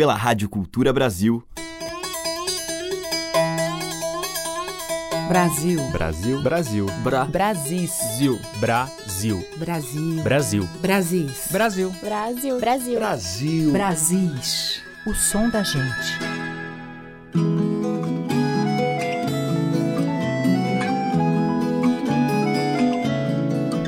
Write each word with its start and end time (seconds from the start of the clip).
pela 0.00 0.14
Rádio 0.14 0.48
Cultura 0.48 0.94
Brasil. 0.94 1.44
Brasil. 5.28 5.78
Brasil. 5.92 6.42
Brasil. 6.42 6.86
Bra. 7.04 7.26
Brasis. 7.26 7.90
Zil. 8.16 8.40
Brasil. 8.60 9.46
Brasil. 9.58 10.22
Brasil. 10.22 10.68
Brasis. 10.80 11.48
Brasil. 11.52 11.90
Brasil. 12.00 12.58
Brasil. 12.58 12.98
Brasil. 12.98 13.72
Brasis. 13.72 14.82
O 15.06 15.12
som 15.12 15.50
da 15.50 15.62
gente. 15.62 16.18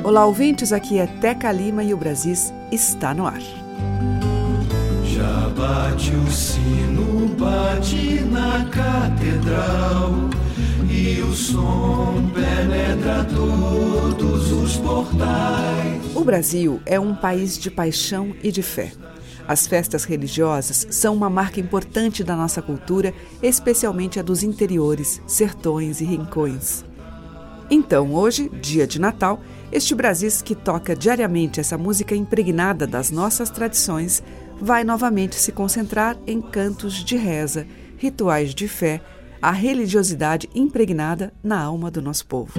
Olá, 0.03 0.27
ouvintes. 0.27 0.71
Aqui 0.71 0.99
é 0.99 1.07
Teca 1.07 1.51
Lima 1.51 1.83
e 1.83 1.91
o 1.91 1.97
Brasis 1.97 2.53
está 2.71 3.15
no 3.15 3.25
ar. 3.25 3.62
Bate 5.63 6.11
o 6.13 6.29
sino, 6.29 7.25
bate 7.39 8.19
na 8.25 8.65
catedral 8.65 10.11
e 10.91 11.21
o 11.21 11.31
som 11.31 12.29
penetra 12.33 13.23
todos 13.23 14.51
os 14.51 14.75
portais. 14.75 16.01
O 16.13 16.21
Brasil 16.21 16.81
é 16.85 16.99
um 16.99 17.15
país 17.15 17.57
de 17.57 17.71
paixão 17.71 18.35
e 18.43 18.51
de 18.51 18.61
fé. 18.61 18.91
As 19.47 19.65
festas 19.65 20.03
religiosas 20.03 20.85
são 20.89 21.15
uma 21.15 21.29
marca 21.29 21.61
importante 21.61 22.25
da 22.25 22.35
nossa 22.35 22.61
cultura, 22.61 23.13
especialmente 23.41 24.19
a 24.19 24.21
dos 24.21 24.43
interiores, 24.43 25.21
sertões 25.25 26.01
e 26.01 26.03
rincões. 26.03 26.83
Então, 27.69 28.13
hoje, 28.13 28.51
dia 28.61 28.85
de 28.85 28.99
Natal, 28.99 29.39
este 29.71 29.95
Brasis 29.95 30.41
que 30.41 30.55
toca 30.55 30.93
diariamente 30.93 31.61
essa 31.61 31.77
música 31.77 32.13
impregnada 32.13 32.85
das 32.85 33.09
nossas 33.09 33.49
tradições 33.49 34.21
vai 34.63 34.85
novamente 34.85 35.35
se 35.35 35.51
concentrar 35.51 36.17
em 36.25 36.41
cantos 36.41 37.03
de 37.03 37.17
reza, 37.17 37.67
rituais 37.97 38.55
de 38.55 38.65
fé, 38.65 39.01
a 39.41 39.51
religiosidade 39.51 40.49
impregnada 40.55 41.33
na 41.43 41.61
alma 41.61 41.91
do 41.91 42.01
nosso 42.01 42.25
povo. 42.25 42.53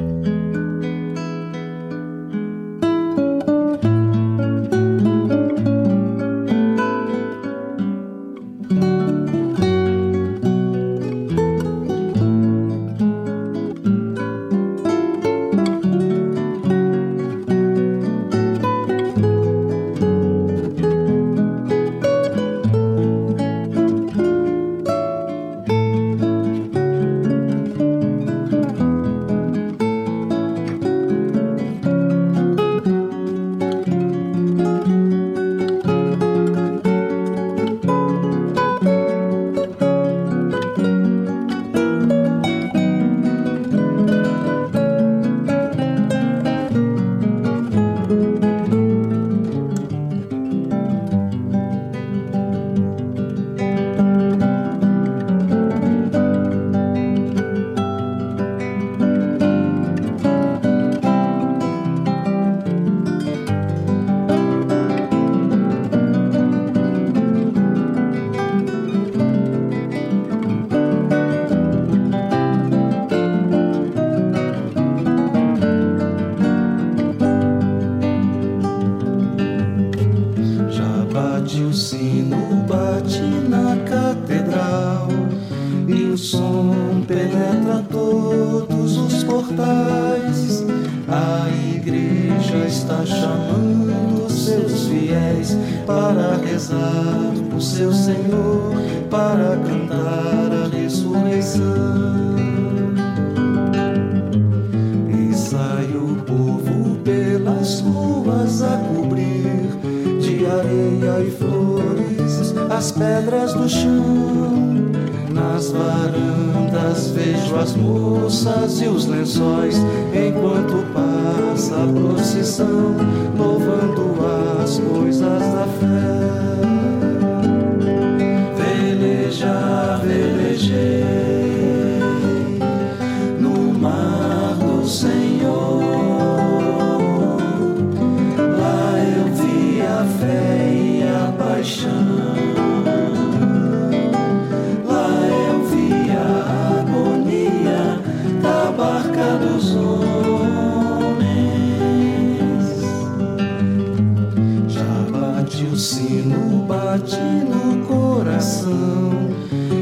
O 155.74 155.76
sino, 155.76 156.64
bate 156.68 157.18
no 157.18 157.84
coração. 157.84 159.10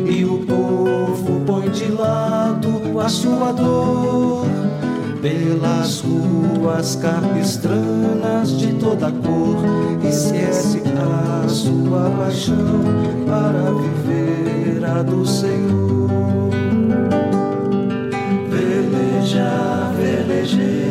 E 0.08 0.24
o 0.24 0.38
povo 0.38 1.42
põe 1.44 1.68
de 1.68 1.92
lado 1.92 2.98
a 2.98 3.08
sua 3.10 3.52
dor. 3.52 4.46
Pelas 5.20 6.00
ruas 6.00 6.96
capistranas 6.96 8.58
de 8.58 8.72
toda 8.74 9.12
cor, 9.12 9.58
esquece 10.08 10.82
a 10.96 11.46
sua 11.46 12.10
paixão 12.10 12.82
para 13.26 13.70
viver 13.74 14.84
a 14.84 15.02
do 15.02 15.26
Senhor. 15.26 16.08
Velejar, 18.48 19.92
velejei 19.94 20.90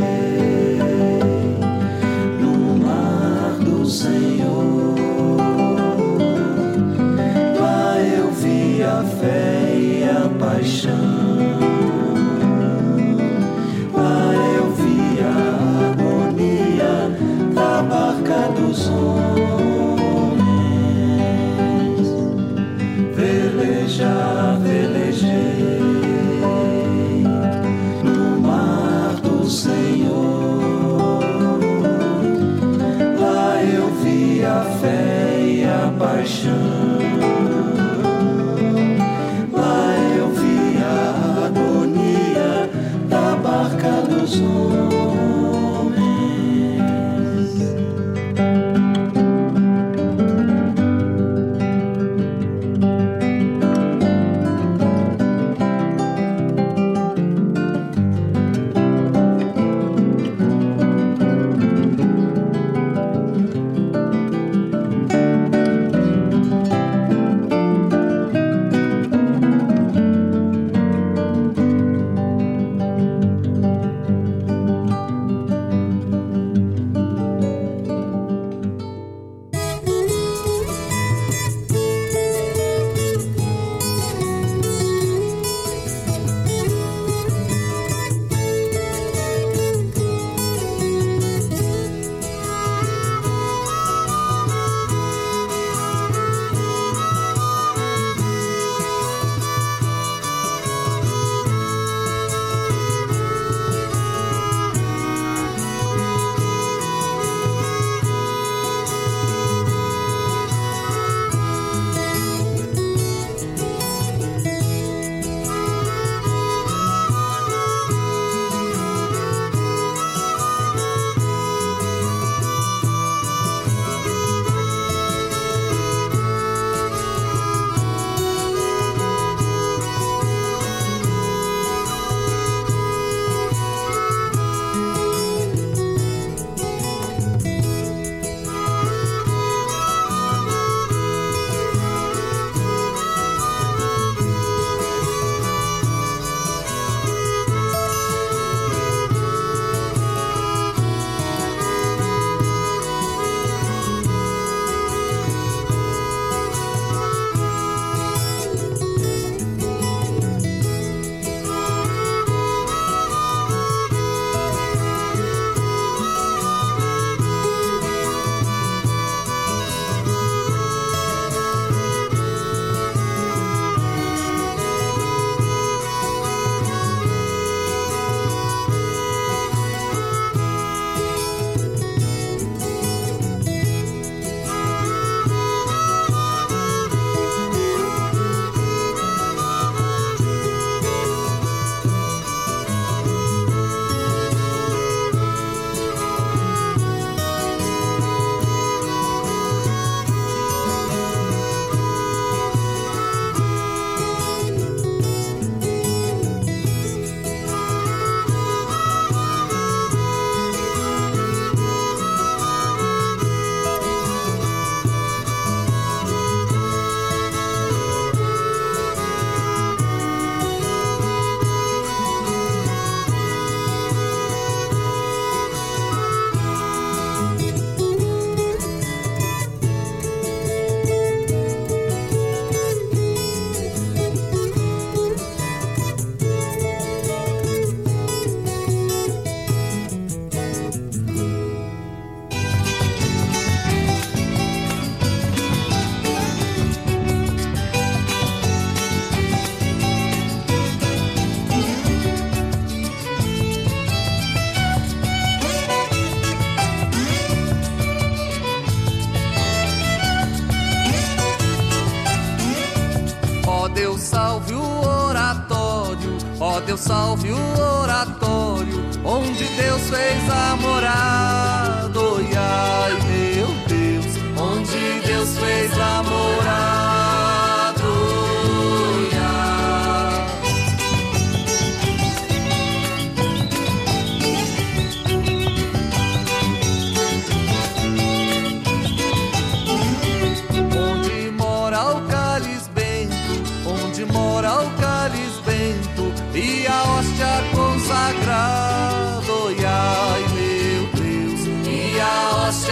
no 2.40 2.78
mar 2.78 3.58
do 3.60 3.84
Senhor. 3.86 4.81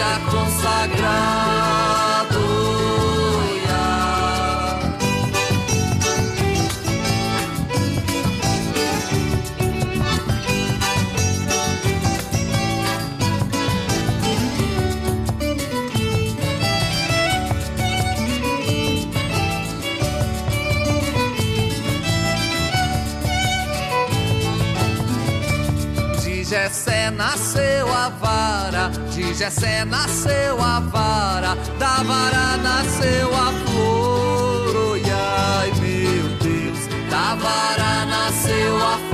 hóstia 0.00 0.20
consagrada, 0.30 2.38
oi, 2.38 3.60
ai. 3.68 4.80
De 26.20 26.44
Jessé 26.44 27.10
nasceu 27.10 27.88
a 27.94 28.08
vara, 28.08 28.90
de 29.20 29.34
Jessé 29.34 29.84
nasceu 29.84 30.60
a 30.60 30.80
vara, 30.80 31.54
da 31.78 32.02
vara 32.02 32.56
nasceu 32.56 33.28
a 33.34 33.52
flor. 33.66 34.90
Oi, 34.92 35.02
ai 35.10 35.70
meu 35.80 36.28
Deus, 36.38 36.86
da 37.10 37.34
vara 37.34 38.06
nasceu 38.06 38.76
a 38.76 38.96
flor. 38.96 39.09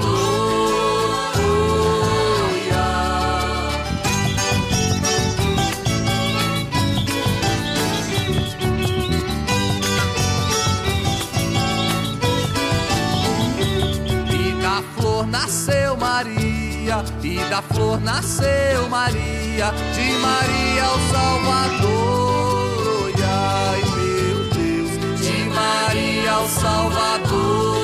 E 17.22 17.38
da 17.50 17.60
flor 17.60 18.00
nasceu 18.00 18.88
Maria, 18.88 19.70
de 19.94 20.12
Maria 20.18 20.90
o 20.90 20.98
Salvador. 21.12 23.04
Oi, 23.04 23.14
ai 23.22 23.82
meu 23.84 24.48
Deus, 24.48 25.20
de 25.20 25.44
Maria 25.50 26.38
o 26.38 26.48
Salvador. 26.48 27.76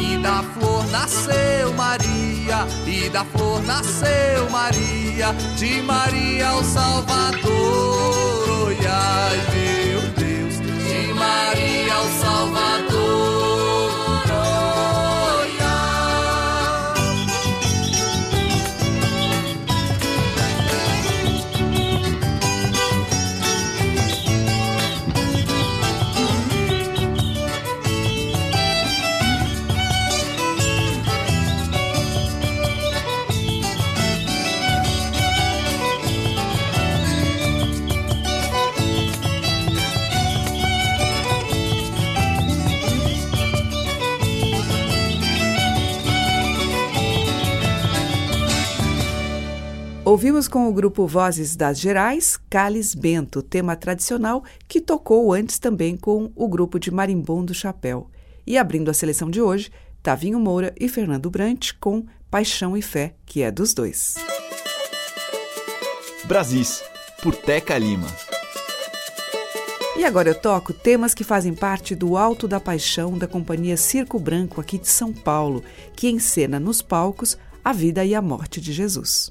E 0.00 0.16
da 0.18 0.42
flor 0.44 0.86
nasceu 0.92 1.72
Maria, 1.72 2.68
e 2.86 3.08
da 3.10 3.24
flor 3.24 3.60
nasceu 3.64 4.48
Maria, 4.48 5.03
de 5.56 5.80
Maria 5.82 6.54
o 6.54 6.64
Salvador. 6.64 8.66
Oi, 8.66 8.76
ai 8.84 9.36
meu 9.54 10.13
Ouvimos 50.24 50.48
com 50.48 50.66
o 50.66 50.72
grupo 50.72 51.06
Vozes 51.06 51.54
das 51.54 51.78
Gerais, 51.78 52.38
Calis 52.48 52.94
Bento, 52.94 53.42
tema 53.42 53.76
tradicional 53.76 54.42
que 54.66 54.80
tocou 54.80 55.34
antes 55.34 55.58
também 55.58 55.98
com 55.98 56.32
o 56.34 56.48
grupo 56.48 56.78
de 56.78 56.90
Marimbom 56.90 57.44
do 57.44 57.52
Chapéu. 57.52 58.10
E 58.46 58.56
abrindo 58.56 58.90
a 58.90 58.94
seleção 58.94 59.30
de 59.30 59.42
hoje, 59.42 59.70
Tavinho 60.02 60.40
Moura 60.40 60.74
e 60.80 60.88
Fernando 60.88 61.28
Brant 61.28 61.72
com 61.78 62.06
Paixão 62.30 62.74
e 62.74 62.80
Fé, 62.80 63.16
que 63.26 63.42
é 63.42 63.50
dos 63.50 63.74
dois. 63.74 64.14
Brasis, 66.24 66.82
por 67.22 67.36
Teca 67.36 67.76
Lima. 67.76 68.08
E 69.98 70.06
agora 70.06 70.30
eu 70.30 70.34
toco 70.34 70.72
temas 70.72 71.12
que 71.12 71.22
fazem 71.22 71.52
parte 71.52 71.94
do 71.94 72.16
Alto 72.16 72.48
da 72.48 72.58
Paixão 72.58 73.18
da 73.18 73.26
companhia 73.26 73.76
Circo 73.76 74.18
Branco 74.18 74.58
aqui 74.58 74.78
de 74.78 74.88
São 74.88 75.12
Paulo, 75.12 75.62
que 75.94 76.08
encena 76.08 76.58
nos 76.58 76.80
palcos 76.80 77.36
a 77.62 77.74
vida 77.74 78.02
e 78.06 78.14
a 78.14 78.22
morte 78.22 78.58
de 78.58 78.72
Jesus. 78.72 79.30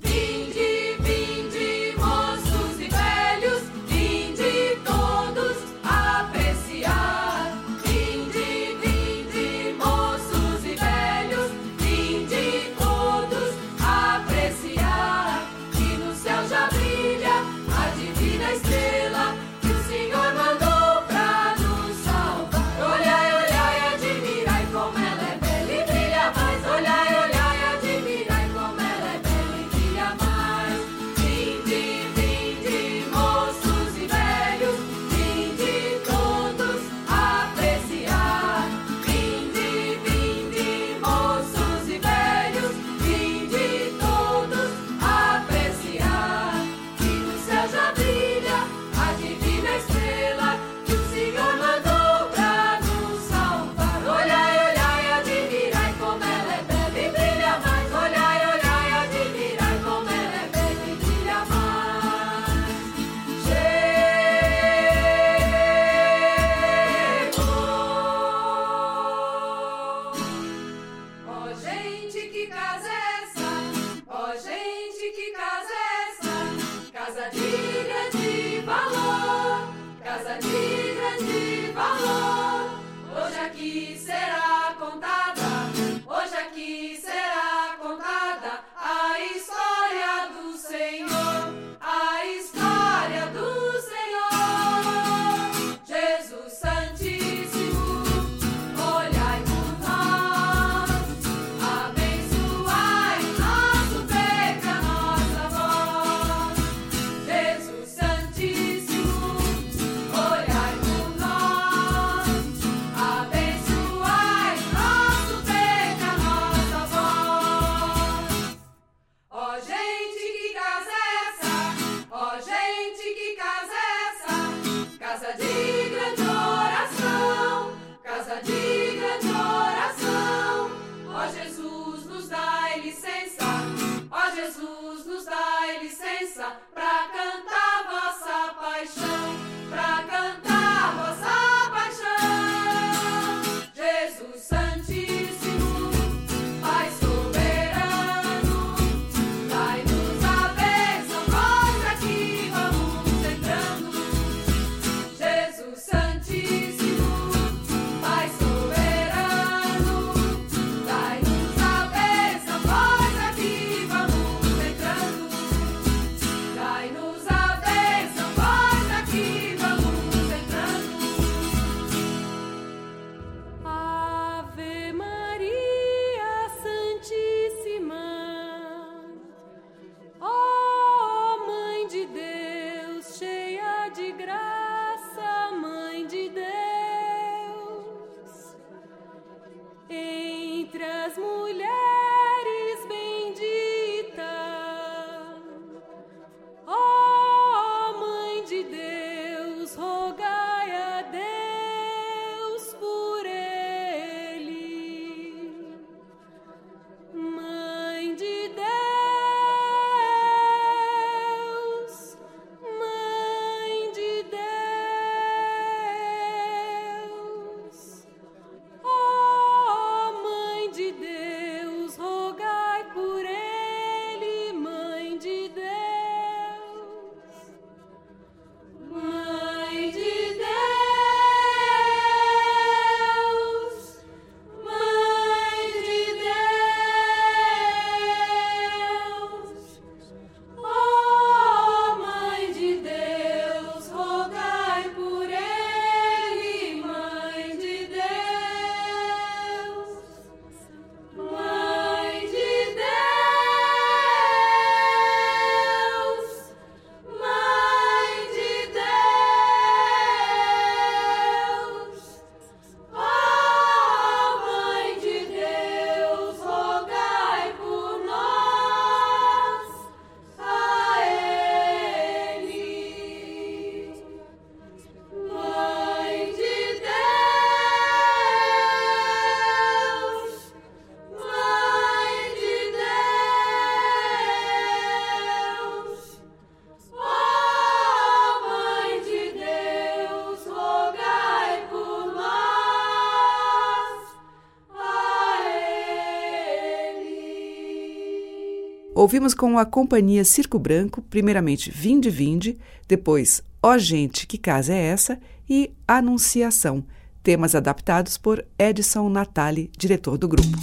Ouvimos 299.03 299.33
com 299.33 299.59
a 299.59 299.65
companhia 299.65 300.23
Circo 300.23 300.57
Branco, 300.57 301.01
primeiramente 301.01 301.69
Vinde 301.69 302.09
Vinde, 302.09 302.57
depois 302.87 303.43
Ó 303.61 303.73
oh 303.73 303.77
Gente, 303.77 304.25
que 304.25 304.37
Casa 304.37 304.73
é 304.73 304.77
Essa? 304.81 305.19
e 305.49 305.73
Anunciação, 305.85 306.85
temas 307.21 307.53
adaptados 307.53 308.17
por 308.17 308.45
Edson 308.57 309.09
Natali, 309.09 309.69
diretor 309.77 310.17
do 310.17 310.29
grupo. 310.29 310.57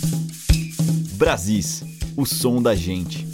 Brasis, 1.19 1.85
o 2.17 2.25
som 2.25 2.63
da 2.63 2.75
gente. 2.75 3.30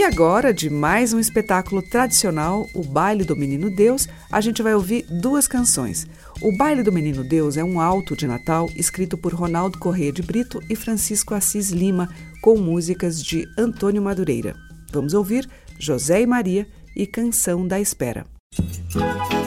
E 0.00 0.02
agora, 0.02 0.54
de 0.54 0.70
mais 0.70 1.12
um 1.12 1.20
espetáculo 1.20 1.82
tradicional, 1.82 2.66
o 2.74 2.82
Baile 2.82 3.22
do 3.22 3.36
Menino 3.36 3.68
Deus, 3.68 4.08
a 4.32 4.40
gente 4.40 4.62
vai 4.62 4.74
ouvir 4.74 5.04
duas 5.20 5.46
canções. 5.46 6.06
O 6.40 6.56
Baile 6.56 6.82
do 6.82 6.90
Menino 6.90 7.22
Deus 7.22 7.58
é 7.58 7.62
um 7.62 7.78
alto 7.78 8.16
de 8.16 8.26
Natal 8.26 8.66
escrito 8.74 9.18
por 9.18 9.34
Ronaldo 9.34 9.78
Corrêa 9.78 10.10
de 10.10 10.22
Brito 10.22 10.58
e 10.70 10.74
Francisco 10.74 11.34
Assis 11.34 11.68
Lima, 11.68 12.08
com 12.40 12.56
músicas 12.56 13.22
de 13.22 13.46
Antônio 13.58 14.00
Madureira. 14.00 14.56
Vamos 14.90 15.12
ouvir 15.12 15.46
José 15.78 16.22
e 16.22 16.26
Maria 16.26 16.66
e 16.96 17.06
Canção 17.06 17.68
da 17.68 17.78
Espera. 17.78 18.24
Música 18.58 19.39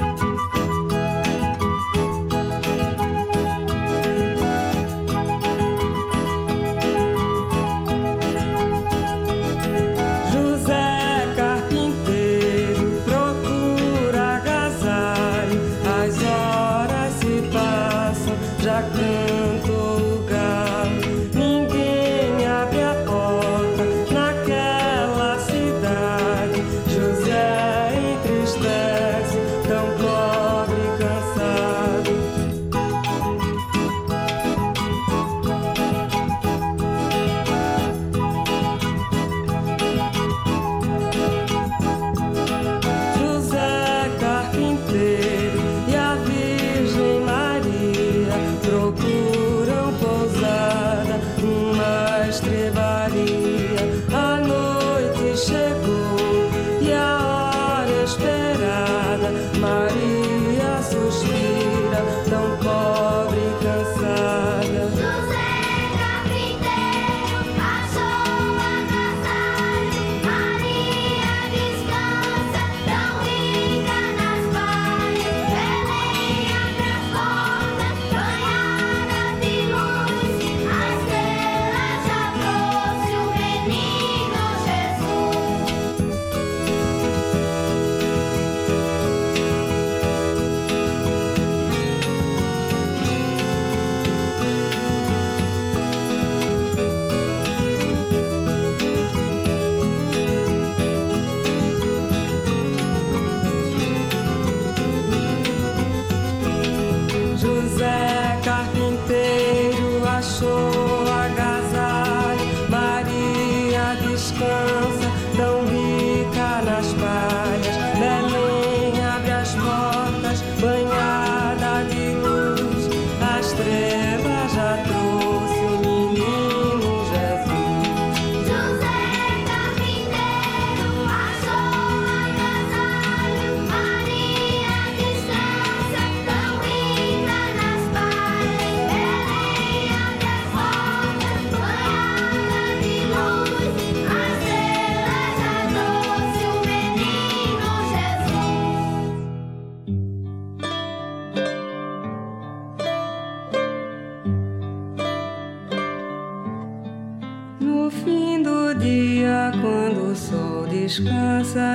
estrela. 52.34 52.92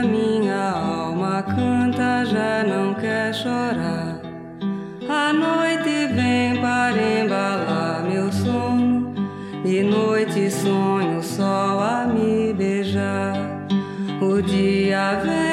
Minha 0.03 0.71
alma 0.71 1.43
canta, 1.43 2.25
já 2.25 2.65
não 2.65 2.95
quer 2.95 3.35
chorar. 3.35 4.21
A 5.09 5.33
noite 5.33 6.07
vem 6.15 6.61
para 6.61 7.23
embalar 7.23 8.03
meu 8.03 8.31
sono, 8.33 9.15
de 9.65 9.83
noite 9.83 10.51
sonho 10.51 11.19
o 11.19 11.23
sol 11.23 11.81
a 11.81 12.07
me 12.07 12.53
beijar. 12.53 13.35
O 14.21 14.43
dia 14.43 15.21
vem 15.25 15.48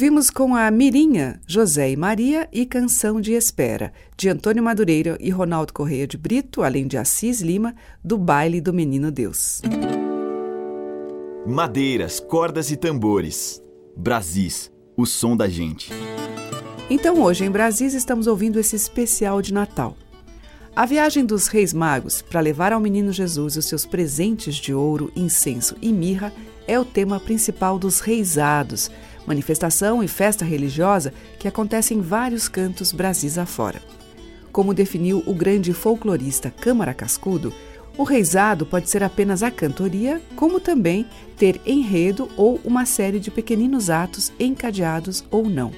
Ouvimos 0.00 0.30
com 0.30 0.56
a 0.56 0.70
Mirinha, 0.70 1.38
José 1.46 1.90
e 1.90 1.94
Maria 1.94 2.48
e 2.50 2.64
Canção 2.64 3.20
de 3.20 3.34
Espera, 3.34 3.92
de 4.16 4.30
Antônio 4.30 4.62
Madureira 4.62 5.18
e 5.20 5.28
Ronaldo 5.28 5.74
Correia 5.74 6.06
de 6.06 6.16
Brito, 6.16 6.62
além 6.62 6.86
de 6.86 6.96
Assis 6.96 7.42
Lima, 7.42 7.74
do 8.02 8.16
Baile 8.16 8.62
do 8.62 8.72
Menino 8.72 9.10
Deus. 9.10 9.60
Madeiras, 11.46 12.18
cordas 12.18 12.70
e 12.70 12.78
tambores. 12.78 13.62
Brasis, 13.94 14.72
o 14.96 15.04
som 15.04 15.36
da 15.36 15.46
gente. 15.50 15.92
Então 16.88 17.20
hoje 17.20 17.44
em 17.44 17.50
Brasis 17.50 17.92
estamos 17.92 18.26
ouvindo 18.26 18.58
esse 18.58 18.76
especial 18.76 19.42
de 19.42 19.52
Natal. 19.52 19.98
A 20.74 20.86
viagem 20.86 21.26
dos 21.26 21.46
Reis 21.46 21.74
Magos 21.74 22.22
para 22.22 22.40
levar 22.40 22.72
ao 22.72 22.80
menino 22.80 23.12
Jesus 23.12 23.54
os 23.58 23.66
seus 23.66 23.84
presentes 23.84 24.56
de 24.56 24.72
ouro, 24.72 25.12
incenso 25.14 25.76
e 25.82 25.92
mirra 25.92 26.32
é 26.66 26.78
o 26.80 26.86
tema 26.86 27.20
principal 27.20 27.78
dos 27.78 28.00
Reisados, 28.00 28.90
manifestação 29.26 30.02
e 30.02 30.08
festa 30.08 30.44
religiosa 30.44 31.12
que 31.38 31.48
acontece 31.48 31.94
em 31.94 32.00
vários 32.00 32.48
cantos 32.48 32.92
Brasis 32.92 33.38
afora. 33.38 33.80
Como 34.52 34.74
definiu 34.74 35.22
o 35.26 35.34
grande 35.34 35.72
folclorista 35.72 36.50
Câmara 36.50 36.92
Cascudo, 36.92 37.52
o 37.96 38.02
reisado 38.02 38.64
pode 38.64 38.88
ser 38.88 39.02
apenas 39.02 39.42
a 39.42 39.50
cantoria, 39.50 40.22
como 40.34 40.58
também 40.58 41.06
ter 41.36 41.60
enredo 41.66 42.28
ou 42.36 42.60
uma 42.64 42.86
série 42.86 43.20
de 43.20 43.30
pequeninos 43.30 43.90
atos 43.90 44.32
encadeados 44.38 45.24
ou 45.30 45.48
não. 45.48 45.70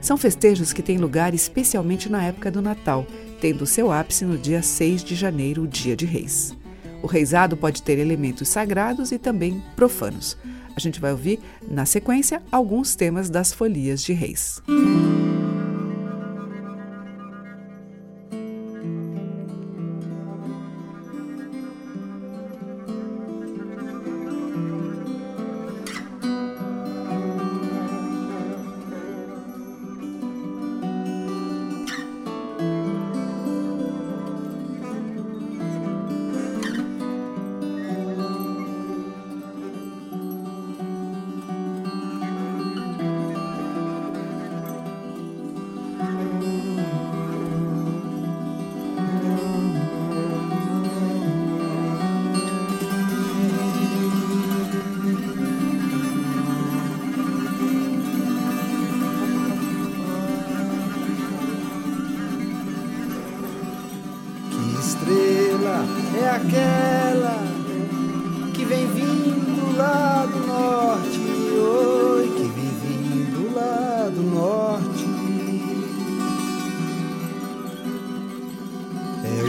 São 0.00 0.18
festejos 0.18 0.72
que 0.72 0.82
têm 0.82 0.98
lugar 0.98 1.32
especialmente 1.32 2.10
na 2.10 2.22
época 2.22 2.50
do 2.50 2.60
Natal, 2.60 3.06
tendo 3.40 3.66
seu 3.66 3.90
ápice 3.90 4.24
no 4.24 4.36
dia 4.36 4.62
6 4.62 5.02
de 5.02 5.14
janeiro, 5.14 5.62
o 5.62 5.66
Dia 5.66 5.96
de 5.96 6.04
Reis. 6.04 6.54
O 7.02 7.06
reisado 7.06 7.56
pode 7.56 7.82
ter 7.82 7.98
elementos 7.98 8.48
sagrados 8.48 9.12
e 9.12 9.18
também 9.18 9.62
profanos. 9.74 10.36
A 10.76 10.80
gente 10.80 11.00
vai 11.00 11.12
ouvir, 11.12 11.40
na 11.68 11.86
sequência, 11.86 12.42
alguns 12.50 12.96
temas 12.96 13.30
das 13.30 13.52
folias 13.52 14.02
de 14.02 14.12
reis. 14.12 14.60
Que 14.66 15.53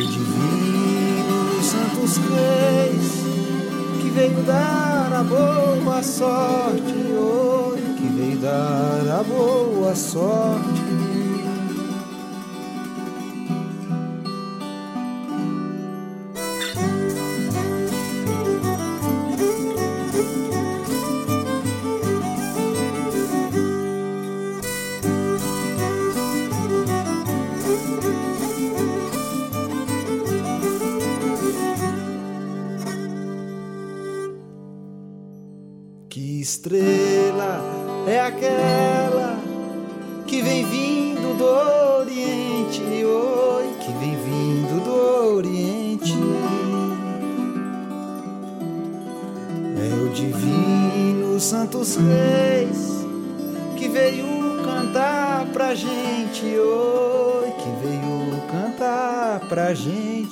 divino 0.08 1.64
Santos 1.64 2.18
Reis 2.18 3.26
que 4.02 4.10
veio 4.10 4.44
dar 4.44 5.14
a 5.14 5.24
boa 5.24 6.04
sorte. 6.04 6.94
Oi, 6.94 7.82
que 7.98 8.08
veio 8.08 8.38
dar 8.38 9.20
a 9.20 9.24
boa 9.24 9.96
sorte. 9.96 11.05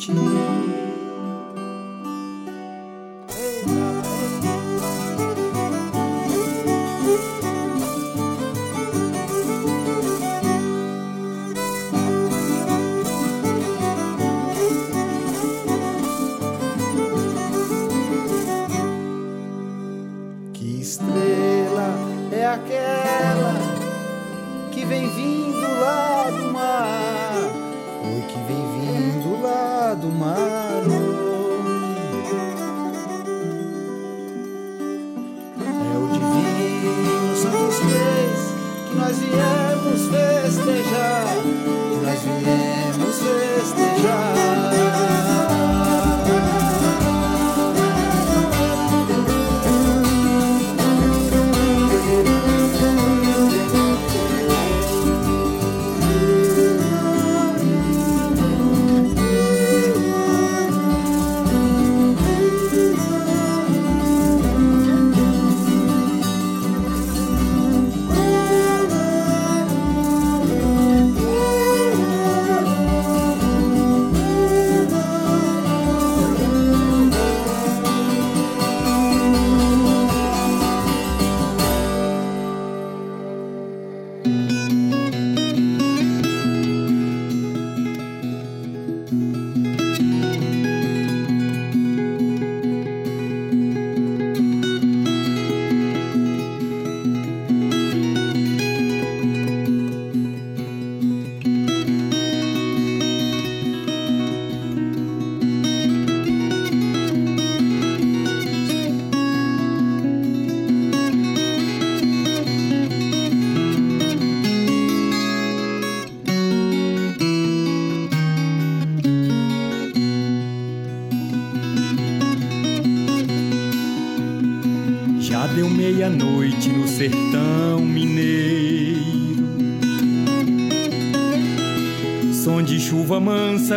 Gente. 0.05 0.32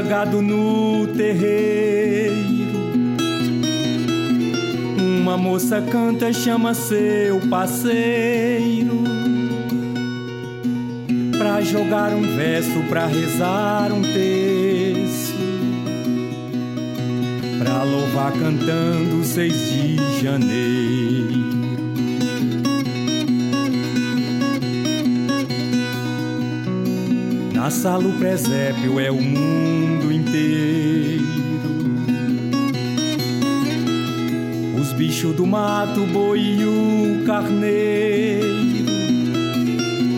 Gado 0.03 0.43
no 0.43 1.07
terreiro. 1.09 2.47
Uma 4.99 5.37
moça 5.37 5.81
canta, 5.81 6.33
chama 6.33 6.75
seu 6.75 7.41
parceiro. 7.49 9.03
Pra 11.37 11.61
jogar 11.61 12.13
um 12.13 12.23
verso, 12.37 12.81
pra 12.89 13.07
rezar 13.07 13.93
um 13.93 14.03
texto. 14.03 15.37
Pra 17.59 17.83
louvar 17.83 18.33
cantando 18.33 19.25
seis 19.25 19.55
de 19.55 20.23
janeiro. 20.23 20.76
Na 27.67 27.71
sala 27.71 28.07
o 28.07 28.13
presépio 28.13 29.01
é 29.01 29.11
o 29.11 29.21
mundo 29.21 30.13
inteiro. 30.13 31.25
Os 34.81 34.93
bichos 34.93 35.35
do 35.35 35.45
mato, 35.45 36.07
boi 36.13 36.39
e 36.39 36.65
o 36.65 37.25
carneiro. 37.27 38.47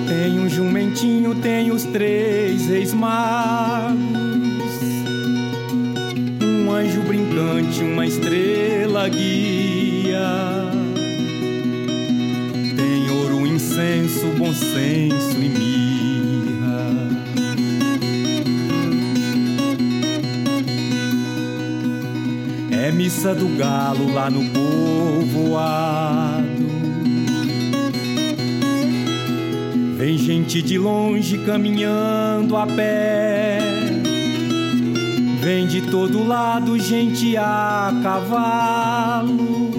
Tem 0.07 0.39
um 0.39 0.47
jumentinho, 0.47 1.37
tem 1.37 1.71
os 1.71 1.85
três 1.85 2.67
reis 2.67 2.93
magos. 2.93 3.97
Um 6.43 6.71
anjo 6.71 7.01
brincante, 7.01 7.83
uma 7.83 8.05
estrela 8.05 9.09
guia. 9.09 10.21
Tem 12.77 13.11
ouro, 13.11 13.47
incenso, 13.47 14.27
bom 14.37 14.53
senso 14.53 15.39
e 15.39 15.49
mirra. 15.49 15.68
É 22.89 22.91
missa 22.91 23.35
do 23.35 23.47
galo 23.59 24.15
lá 24.15 24.31
no 24.31 24.43
povoado. 24.49 26.47
Vem 29.99 30.17
gente 30.17 30.63
de 30.63 30.79
longe 30.79 31.37
caminhando 31.45 32.57
a 32.57 32.67
pé. 32.67 33.59
Vem 35.43 35.67
de 35.67 35.83
todo 35.83 36.27
lado 36.27 36.79
gente 36.79 37.37
a 37.37 37.93
cavalo. 38.03 39.71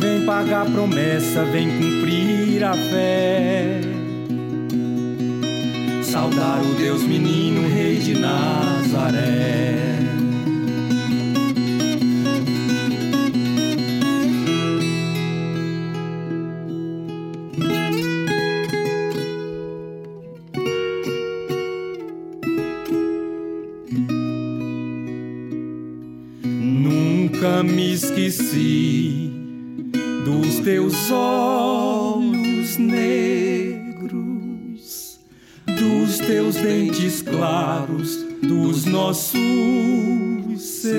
Vem 0.00 0.26
pagar 0.26 0.66
promessa, 0.66 1.44
vem 1.44 1.66
cumprir 1.66 2.62
a 2.62 2.74
fé. 2.74 3.80
Saudar 6.02 6.60
o 6.60 6.74
Deus 6.74 7.04
menino, 7.04 7.66
rei 7.74 7.96
de 7.96 8.18
Nazaré. 8.18 10.09
Dos 30.24 30.58
teus 30.64 31.10
olhos 31.10 32.76
negros, 32.78 34.00
dos 35.66 36.18
teus 36.18 36.56
dentes 36.56 37.22
claros, 37.22 38.18
dos 38.42 38.84
nossos 38.86 39.38
segredos, 40.60 40.90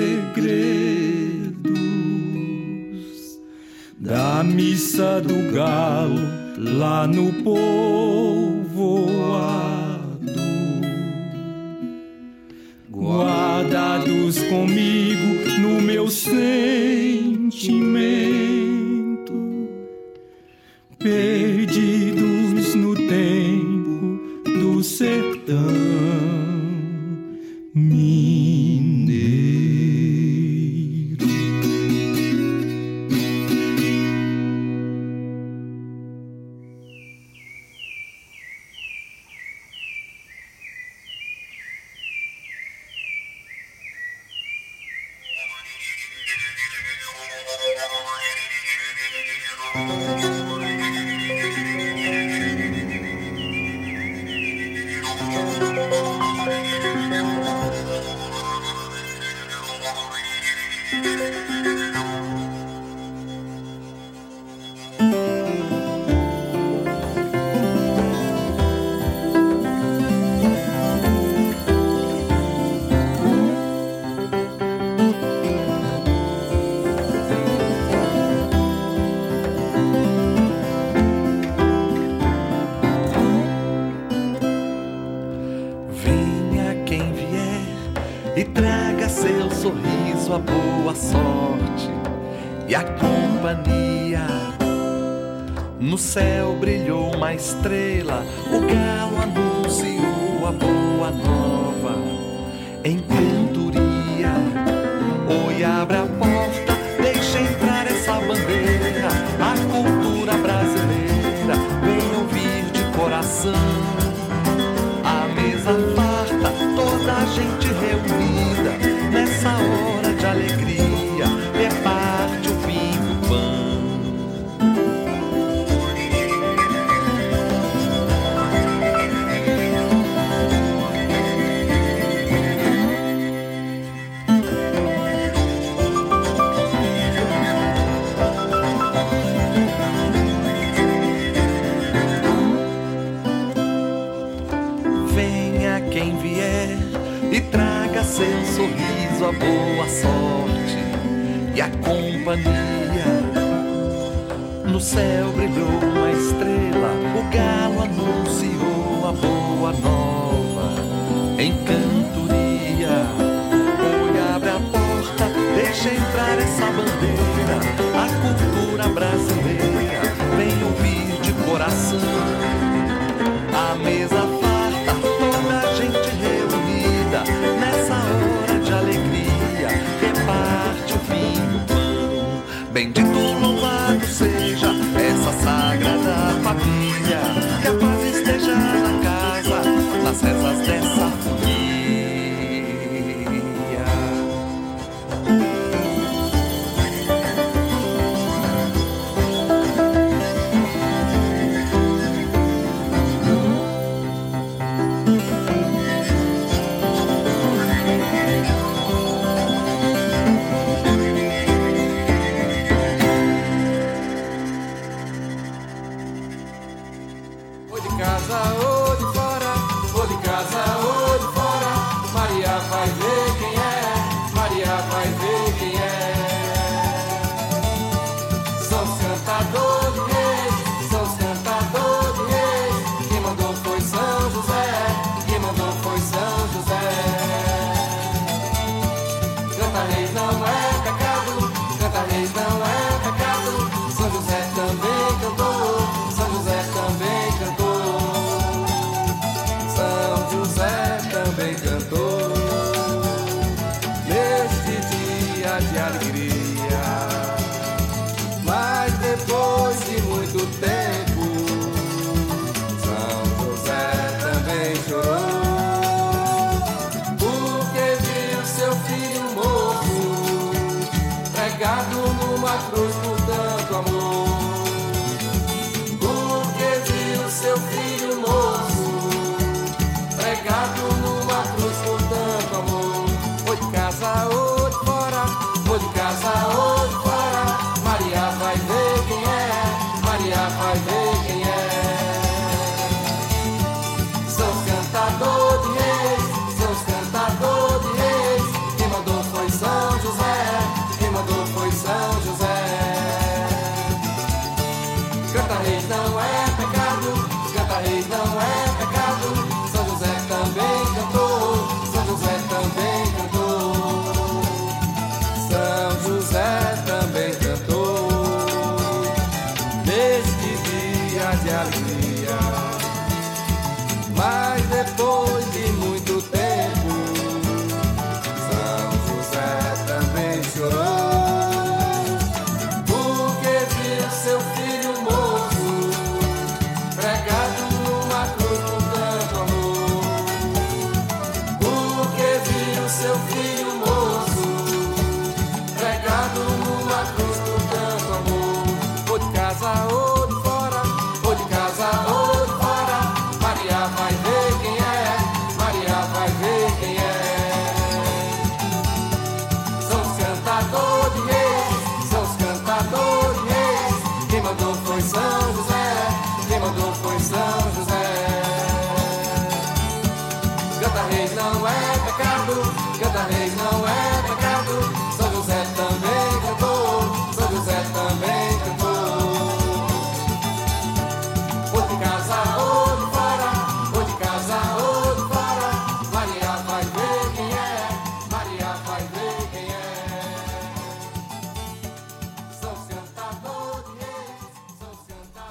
da 3.98 4.42
missa 4.42 5.20
do 5.20 5.52
galo 5.52 6.20
lá 6.56 7.06
no 7.06 7.32
povoado 7.42 8.22
guardados 13.02 14.38
comigo 14.44 15.50
no 15.60 15.82
meu 15.82 16.08
sentimento, 16.08 16.41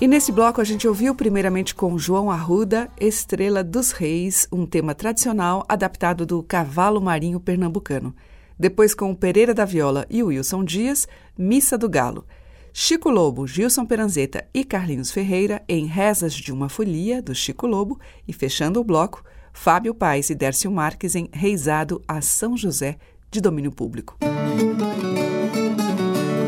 E 0.02 0.08
nesse 0.08 0.32
bloco 0.32 0.60
a 0.60 0.64
gente 0.64 0.88
ouviu 0.88 1.14
primeiramente 1.14 1.76
com 1.76 1.96
João 1.96 2.32
Arruda, 2.32 2.90
Estrela 3.00 3.64
dos 3.64 3.92
Reis, 3.92 4.48
um 4.52 4.66
tema 4.66 4.96
tradicional 4.96 5.64
adaptado 5.70 6.26
do 6.26 6.42
cavalo 6.42 7.00
marinho 7.00 7.40
pernambucano. 7.40 8.12
Depois 8.58 8.96
com 8.96 9.14
Pereira 9.14 9.54
da 9.54 9.64
Viola 9.64 10.08
e 10.10 10.24
Wilson 10.24 10.64
Dias, 10.64 11.08
Missa 11.38 11.78
do 11.78 11.88
Galo. 11.88 12.26
Chico 12.74 13.12
Lobo, 13.12 13.46
Gilson 13.46 13.86
Peranzeta 13.86 14.44
e 14.52 14.64
Carlinhos 14.66 15.12
Ferreira 15.12 15.62
em 15.70 15.86
Rezas 15.86 16.34
de 16.34 16.52
uma 16.52 16.68
Folia, 16.68 17.22
do 17.22 17.36
Chico 17.36 17.68
Lobo. 17.68 18.00
E 18.28 18.34
fechando 18.34 18.80
o 18.80 18.84
bloco, 18.84 19.24
Fábio 19.54 19.94
Paes 19.94 20.32
e 20.32 20.36
Dércio 20.36 20.72
Marques 20.72 21.14
em 21.14 21.30
Reisado 21.32 22.02
a 22.08 22.22
São 22.22 22.58
José, 22.58 22.98
de 23.30 23.40
domínio 23.40 23.72
público. 23.72 24.18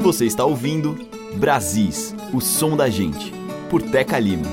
Você 0.01 0.25
está 0.25 0.43
ouvindo 0.43 0.97
Brasis, 1.35 2.15
o 2.33 2.39
som 2.39 2.75
da 2.75 2.89
gente, 2.89 3.42
por 3.73 3.81
Teca 3.81 4.19
Lima. 4.19 4.45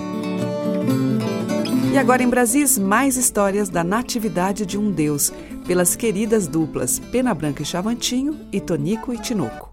E 1.93 1.99
agora 1.99 2.23
em 2.23 2.29
Brasis, 2.31 2.79
mais 2.79 3.18
histórias 3.18 3.68
da 3.68 3.85
natividade 3.85 4.64
de 4.64 4.79
um 4.79 4.91
deus, 4.91 5.31
pelas 5.66 5.95
queridas 5.95 6.47
duplas 6.47 6.99
Pena 6.99 7.35
Branca 7.35 7.61
e 7.61 7.66
Chavantinho 7.66 8.41
e 8.51 8.59
Tonico 8.59 9.12
e 9.12 9.18
Tinoco. 9.18 9.71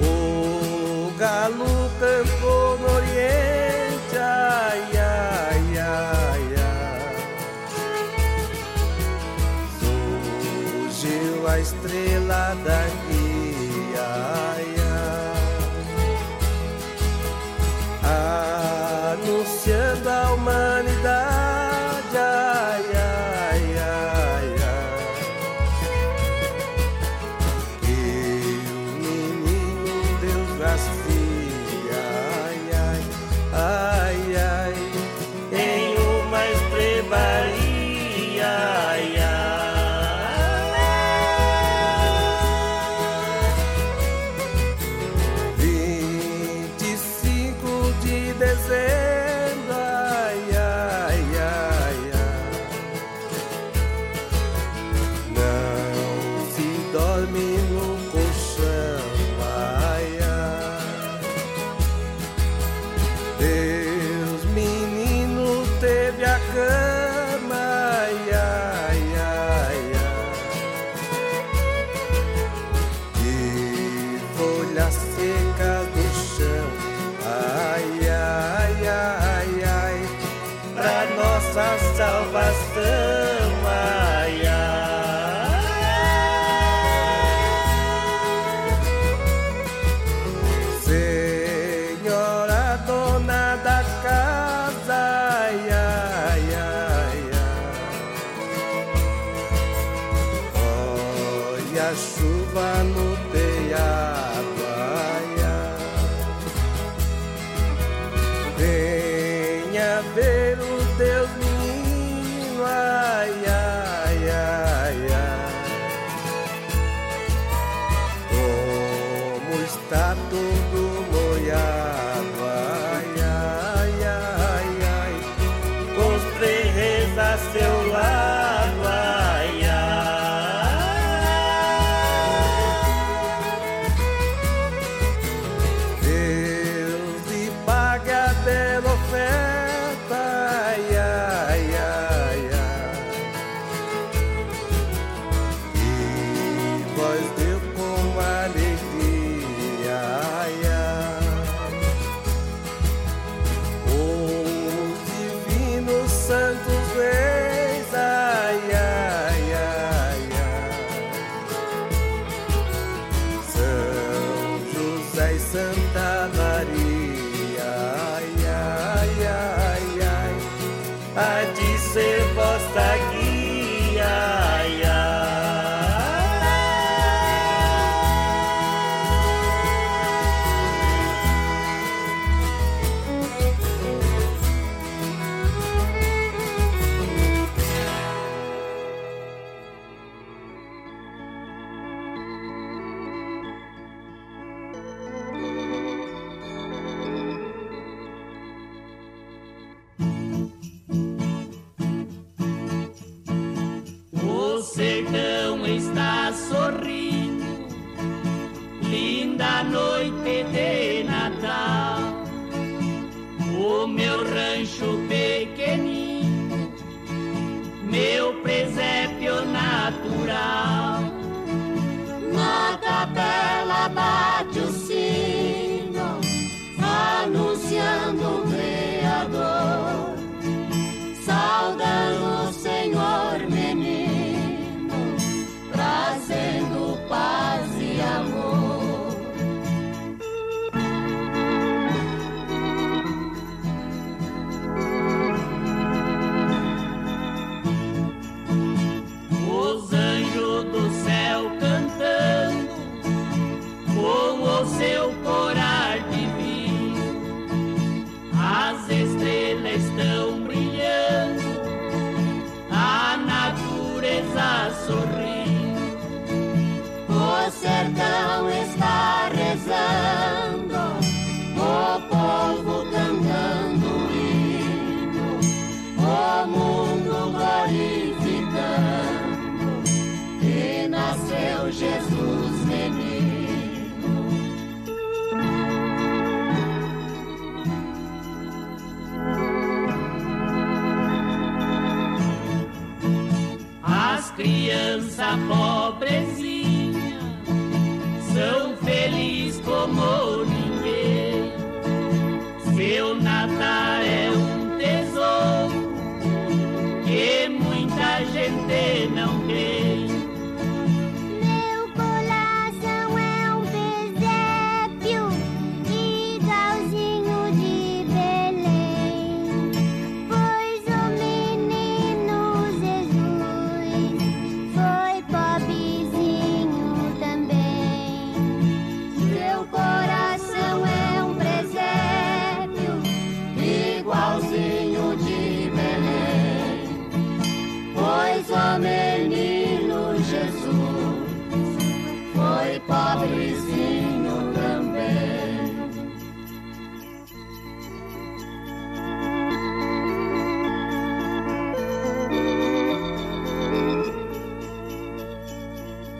O 0.00 1.18
galo 1.18 1.64
cantou 1.98 2.53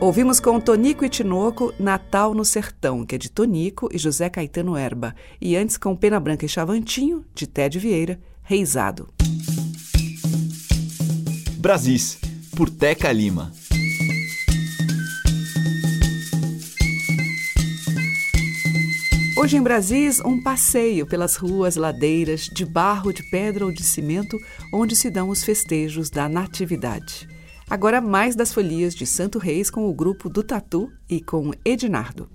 Ouvimos 0.05 0.39
com 0.39 0.59
Tonico 0.59 1.03
e 1.03 1.09
Tinoco 1.09 1.73
Natal 1.79 2.35
no 2.35 2.45
Sertão, 2.45 3.03
que 3.03 3.15
é 3.15 3.17
de 3.17 3.27
Tonico 3.31 3.89
e 3.91 3.97
José 3.97 4.29
Caetano 4.29 4.77
Erba. 4.77 5.15
E 5.41 5.55
antes 5.55 5.77
com 5.77 5.95
Pena 5.95 6.19
Branca 6.19 6.45
e 6.45 6.47
Chavantinho, 6.47 7.25
de 7.33 7.47
Ted 7.47 7.79
Vieira, 7.79 8.19
Reisado. 8.43 9.09
Brasis, 11.57 12.19
por 12.55 12.69
Teca 12.69 13.11
Lima. 13.11 13.51
Hoje 19.35 19.57
em 19.57 19.61
Brasis, 19.63 20.19
um 20.19 20.39
passeio 20.39 21.07
pelas 21.07 21.35
ruas, 21.35 21.75
ladeiras, 21.77 22.41
de 22.41 22.63
barro, 22.63 23.11
de 23.11 23.23
pedra 23.23 23.65
ou 23.65 23.71
de 23.71 23.83
cimento, 23.83 24.37
onde 24.71 24.95
se 24.95 25.09
dão 25.09 25.29
os 25.29 25.43
festejos 25.43 26.11
da 26.11 26.29
Natividade. 26.29 27.27
Agora 27.69 27.99
mais 27.99 28.35
das 28.35 28.53
folias 28.53 28.93
de 28.93 29.05
Santo 29.05 29.39
Reis 29.39 29.71
com 29.71 29.89
o 29.89 29.93
grupo 29.93 30.29
do 30.29 30.43
Tatu 30.43 30.91
e 31.09 31.19
com 31.19 31.51
Edinardo. 31.65 32.29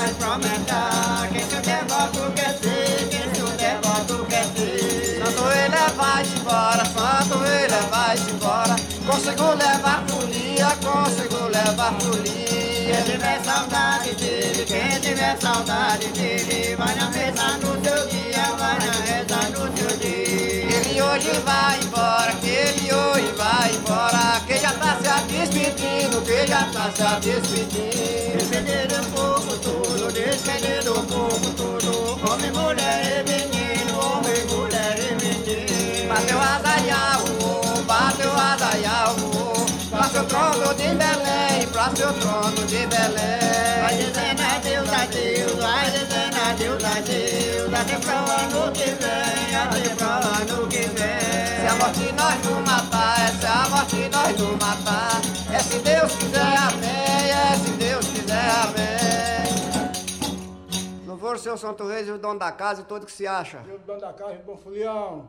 Pra 0.00 0.08
experimentar, 0.08 1.28
quem 1.30 1.42
se 1.42 1.56
der 1.56 1.84
voto 1.84 2.32
quer 2.32 2.56
ser, 2.58 3.08
quem 3.10 3.34
se 3.34 3.42
der 3.58 3.78
voto 3.82 4.24
quer 4.26 4.44
ser. 4.44 5.22
Santo 5.24 5.42
rei 5.44 5.68
leva-se 5.68 6.38
embora, 6.38 6.84
santo 6.86 7.38
rei 7.38 7.68
leva-se 7.68 8.30
embora, 8.30 8.76
consigo 9.06 9.54
levar 9.54 10.04
folia, 10.08 10.68
consigo 10.82 11.48
levar 11.48 11.94
folia. 12.00 12.40
Quem 12.90 13.02
tiver 13.04 13.40
saudade 13.44 14.14
dele, 14.14 14.64
quem 14.66 15.00
tiver 15.00 15.36
saudade 15.40 16.06
dele, 16.08 16.76
vai 16.76 16.94
na 16.94 17.10
mesa 17.10 17.58
no 17.58 17.84
seu 17.84 18.08
dia, 18.08 18.19
hoje 21.20 21.38
vai 21.44 21.78
embora, 21.80 22.32
que 22.40 22.48
ele 22.48 22.92
hoje 22.92 23.32
vai 23.36 23.70
embora, 23.74 24.40
que 24.46 24.56
já 24.56 24.72
tá 24.72 24.96
se 24.96 25.22
despedindo, 25.32 26.22
que 26.22 26.46
já 26.46 26.64
tá 26.72 26.90
se 26.90 27.28
despedindo. 27.28 28.38
Despedir 28.38 28.88
um 28.98 29.04
pouco 29.12 29.56
tudo, 29.58 30.12
despedir 30.12 30.90
um 30.90 31.04
pouco 31.04 31.50
tudo, 31.56 32.18
homem, 32.30 32.50
mulher 32.52 33.04
e 33.04 33.30
menino, 33.30 33.98
homem, 33.98 34.46
mulher 34.46 34.96
e 34.98 35.14
menino. 35.22 36.08
Bateu 36.08 36.40
azaial, 36.40 37.22
bateu 37.86 38.32
azaial, 38.32 39.14
pra 39.90 40.04
seu 40.08 40.24
trono 40.24 40.74
de 40.74 40.88
Belém, 40.94 41.68
pra 41.70 41.90
seu 41.94 42.12
trono 42.14 42.66
de 42.66 42.86
Belém. 42.86 43.40
Vai 43.82 43.94
dizendo 43.96 44.42
adeus, 44.42 44.90
adeus, 44.90 45.52
vai 45.60 45.90
dizendo 45.90 46.36
adeus, 46.48 46.84
adeus, 46.84 47.29
que 48.72 48.90
até 49.54 49.94
pro 49.94 50.06
ano 50.06 50.68
que 50.68 50.78
vem. 50.78 51.20
Se 51.60 51.66
a 51.66 51.74
morte 51.76 52.12
nós 52.12 52.44
não 52.44 52.62
matar, 52.62 53.28
se 53.38 53.46
a 53.46 53.68
morte 53.68 54.08
nós 54.08 54.38
não 54.38 54.52
matar, 54.52 55.20
é 55.52 55.58
se 55.58 55.78
Deus 55.78 56.14
quiser, 56.16 56.56
amém, 56.56 57.30
é 57.30 57.56
se 57.56 57.70
Deus 57.72 58.06
quiser, 58.06 58.50
amém. 58.64 58.90
Louvor 61.06 61.38
seu 61.38 61.56
Santo 61.56 61.86
Reis 61.86 62.08
e 62.08 62.12
o 62.12 62.18
dono 62.18 62.38
da 62.38 62.52
casa 62.52 62.82
e 62.82 62.84
todo 62.84 63.06
que 63.06 63.12
se 63.12 63.26
acha. 63.26 63.58
O 63.58 63.78
dono 63.78 64.00
da 64.00 64.12
casa, 64.12 64.40
bom 64.46 64.56
folião. 64.56 65.28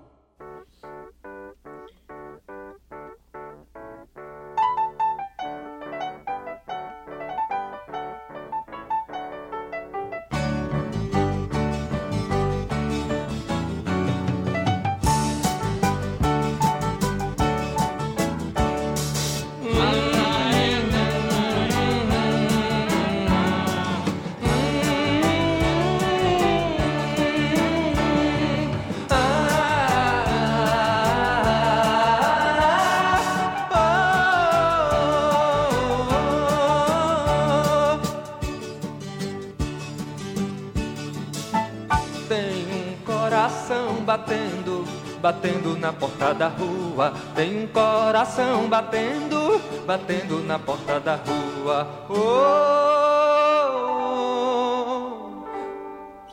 Batendo 45.22 45.78
na 45.78 45.94
porta 45.94 46.34
da 46.34 46.48
rua. 46.48 47.14
Tem 47.36 47.64
um 47.64 47.68
coração 47.68 48.68
batendo, 48.68 49.62
batendo 49.86 50.40
na 50.40 50.58
porta 50.58 51.00
da 51.00 51.16
rua. 51.16 51.88
Oh, 52.10 52.22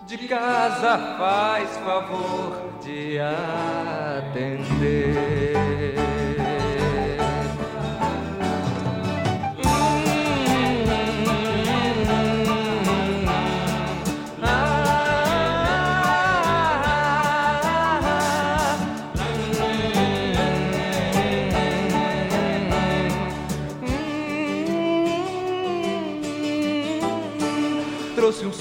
de 0.06 0.16
casa 0.26 1.16
faz 1.18 1.76
favor 1.76 2.72
de 2.82 3.18
atender. 4.30 4.98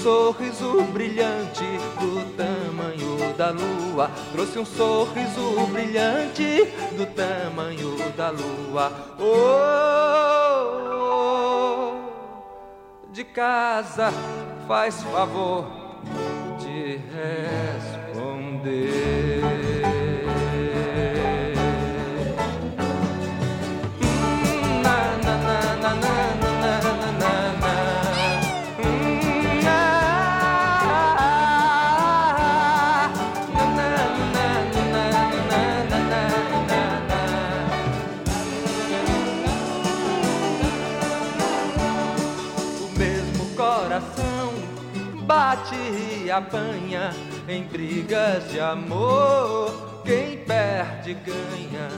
Sorriso 0.08 0.82
brilhante 0.84 1.66
do 2.00 2.24
tamanho 2.34 3.34
da 3.36 3.50
lua. 3.50 4.10
Trouxe 4.32 4.58
um 4.58 4.64
sorriso 4.64 5.66
brilhante 5.70 6.64
do 6.96 7.04
tamanho 7.14 7.94
da 8.16 8.30
lua. 8.30 8.90
Oh, 9.20 9.98
de 13.12 13.22
casa 13.22 14.10
faz 14.66 15.02
favor 15.02 15.66
de 16.58 16.98
responder. 17.76 19.07
Apanha 46.48 47.12
em 47.46 47.62
brigas 47.64 48.50
de 48.50 48.58
amor. 48.58 50.00
Quem 50.04 50.38
perde 50.38 51.12
ganha. 51.14 51.88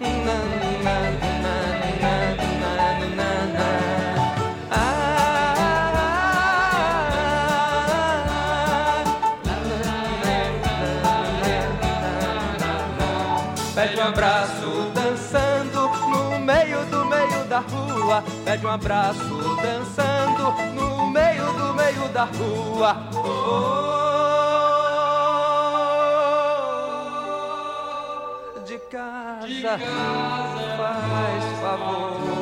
Na, 0.00 0.38
na, 0.84 0.94
na. 1.42 1.48
Pede 13.74 14.00
um 18.66 18.70
abraço 18.70 19.60
dançando 19.62 20.17
no 20.74 21.06
meio 21.10 21.52
do 21.52 21.74
meio 21.74 22.08
da 22.08 22.24
rua. 22.24 22.96
Oh, 23.14 23.98
de 28.64 28.78
casa, 28.78 29.46
de 29.46 29.62
casa 29.62 29.78
faz 30.76 31.44
favor. 31.60 32.37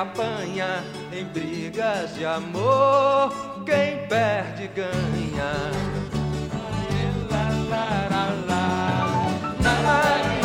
apanha 0.00 0.84
em 1.12 1.24
brigas 1.24 2.14
de 2.14 2.24
amor, 2.24 3.32
quem 3.66 4.06
perde 4.06 4.68
ganha. 4.68 5.52
Lá, 7.30 7.48
lá, 7.68 8.06
lá, 8.10 8.24
lá. 8.48 8.62
lá, 9.64 9.80
lá, 9.82 10.02
lá. 10.02 10.38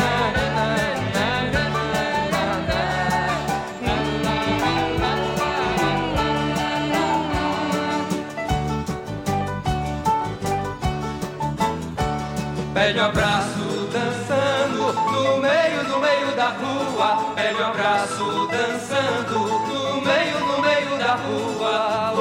Pede 12.74 13.00
abraço 13.00 13.88
dançando 13.92 14.94
no 14.94 15.38
meio 15.38 15.84
do 15.86 16.00
meio 16.00 16.23
da 16.36 16.50
rua. 16.50 17.34
Pede 17.36 17.62
um 17.62 17.66
abraço 17.66 18.48
dançando 18.48 19.40
no 19.40 20.02
meio, 20.02 20.40
no 20.40 20.62
meio 20.62 20.98
da 20.98 21.16
rua. 21.16 22.14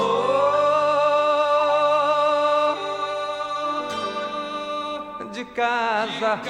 Oh, 5.19 5.25
de 5.33 5.45
casa, 5.47 6.41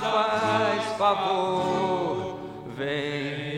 faz 0.00 0.84
favor, 0.96 2.38
vem. 2.76 3.57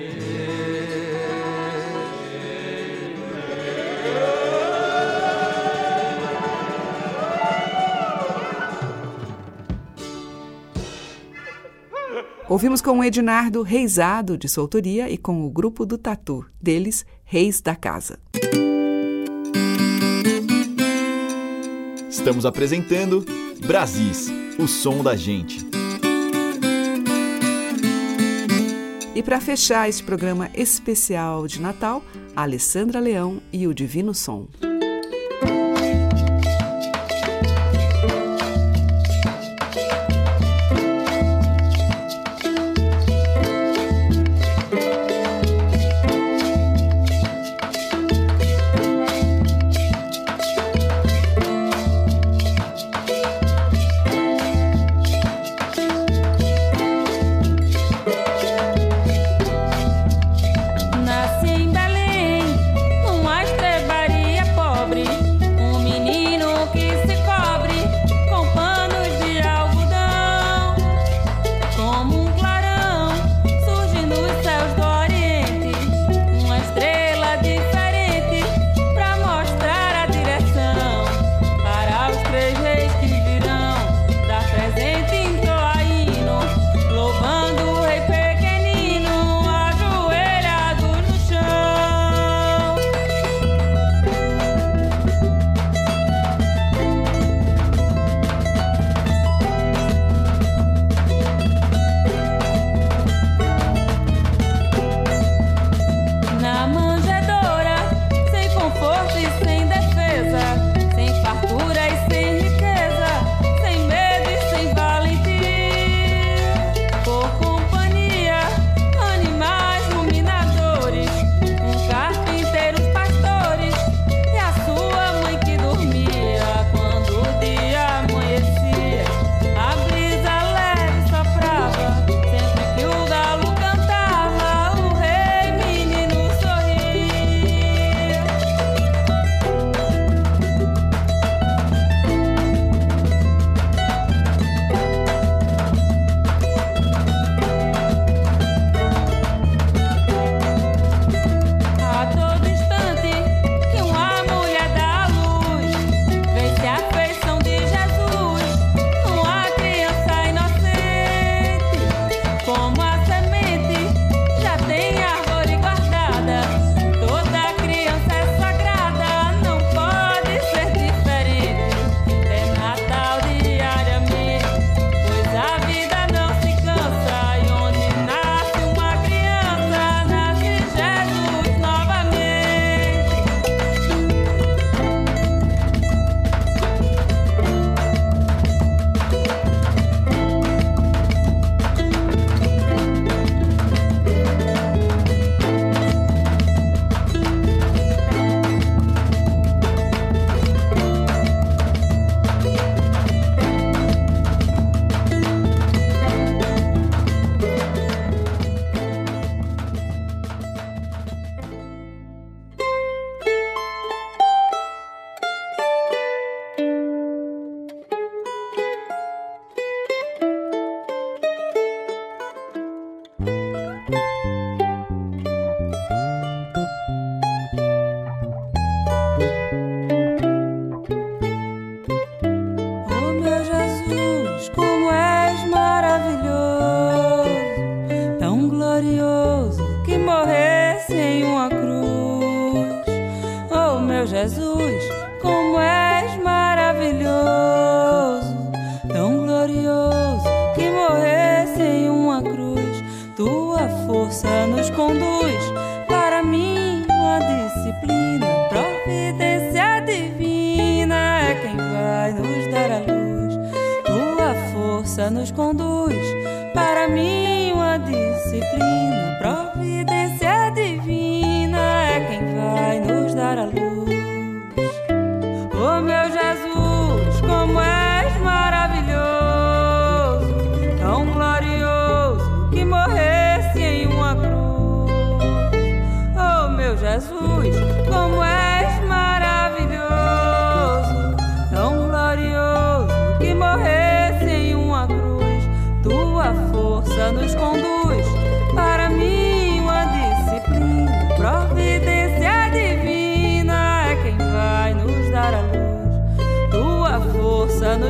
Ouvimos 12.50 12.80
com 12.80 12.98
o 12.98 13.04
Ednardo 13.04 13.62
Reisado, 13.62 14.36
de 14.36 14.48
sua 14.48 14.64
autoria, 14.64 15.08
e 15.08 15.16
com 15.16 15.46
o 15.46 15.48
grupo 15.48 15.86
do 15.86 15.96
Tatu, 15.96 16.44
deles, 16.60 17.06
Reis 17.22 17.60
da 17.60 17.76
Casa. 17.76 18.18
Estamos 22.08 22.44
apresentando 22.44 23.24
Brasis, 23.64 24.32
o 24.58 24.66
som 24.66 25.00
da 25.00 25.14
gente. 25.14 25.64
E 29.14 29.22
para 29.22 29.40
fechar 29.40 29.88
este 29.88 30.02
programa 30.02 30.50
especial 30.52 31.46
de 31.46 31.60
Natal, 31.60 32.02
Alessandra 32.34 32.98
Leão 32.98 33.40
e 33.52 33.68
o 33.68 33.72
Divino 33.72 34.12
Som. 34.12 34.48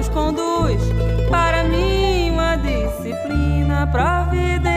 nos 0.01 0.09
conduz 0.09 0.80
para 1.28 1.62
mim 1.64 2.30
uma 2.30 2.57
disciplina 2.57 3.86
pra 3.86 4.22
vida. 4.24 4.69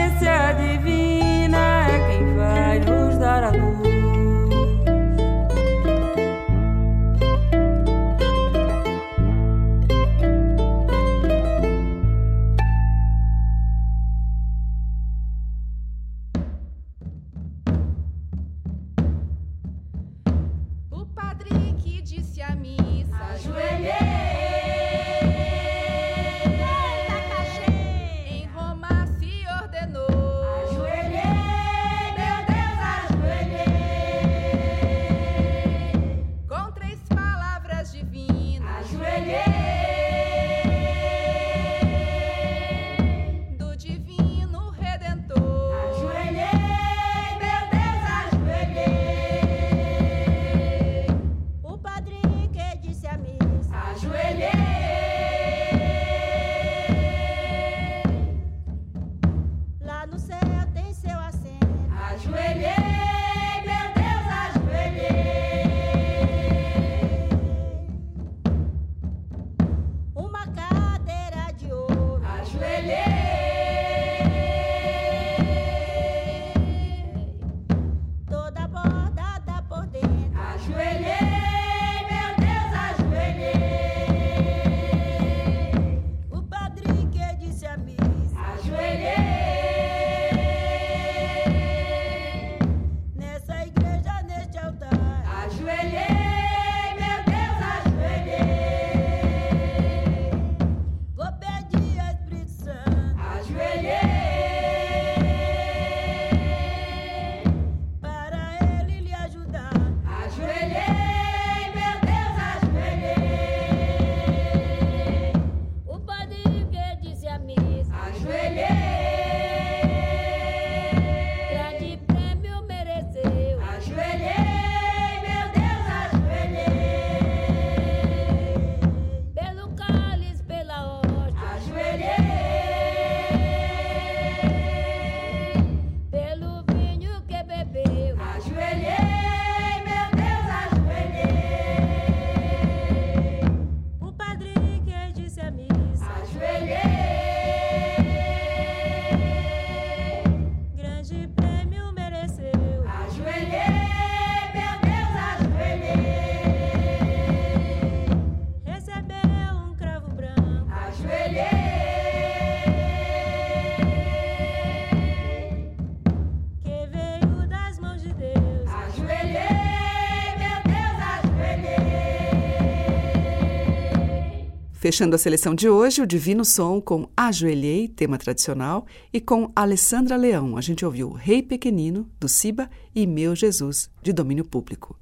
Fechando 174.84 175.16
a 175.16 175.18
seleção 175.18 175.54
de 175.54 175.66
hoje, 175.66 176.02
o 176.02 176.06
Divino 176.06 176.44
Som 176.44 176.78
com 176.78 177.08
Ajoelhei, 177.16 177.88
tema 177.88 178.18
tradicional, 178.18 178.84
e 179.10 179.18
com 179.18 179.50
Alessandra 179.56 180.14
Leão, 180.14 180.58
a 180.58 180.60
gente 180.60 180.84
ouviu 180.84 181.10
Rei 181.10 181.42
Pequenino, 181.42 182.06
do 182.20 182.28
Siba, 182.28 182.68
e 182.94 183.06
Meu 183.06 183.34
Jesus, 183.34 183.88
de 184.02 184.12
domínio 184.12 184.44
público. 184.44 184.94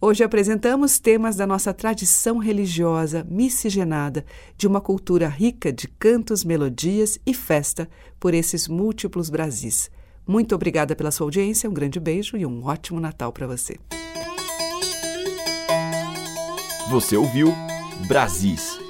Hoje 0.00 0.22
apresentamos 0.22 1.00
temas 1.00 1.34
da 1.34 1.48
nossa 1.48 1.74
tradição 1.74 2.38
religiosa 2.38 3.26
miscigenada, 3.28 4.24
de 4.56 4.68
uma 4.68 4.80
cultura 4.80 5.26
rica 5.26 5.72
de 5.72 5.88
cantos, 5.88 6.44
melodias 6.44 7.18
e 7.26 7.34
festa 7.34 7.90
por 8.20 8.32
esses 8.32 8.68
múltiplos 8.68 9.28
Brasis. 9.28 9.90
Muito 10.24 10.54
obrigada 10.54 10.94
pela 10.94 11.10
sua 11.10 11.26
audiência, 11.26 11.68
um 11.68 11.74
grande 11.74 11.98
beijo 11.98 12.36
e 12.36 12.46
um 12.46 12.64
ótimo 12.64 13.00
Natal 13.00 13.32
para 13.32 13.48
você. 13.48 13.80
Você 16.88 17.16
ouviu 17.16 17.52
Brasis 18.06 18.86